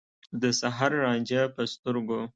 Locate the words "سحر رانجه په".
0.59-1.61